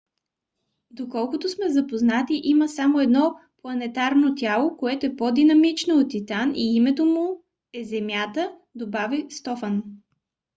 [0.91, 7.05] доколкото сме запознати има само едно планетарно тяло което е по-динамично от титан и името
[7.05, 7.41] му
[7.73, 9.83] е земята, добави стофан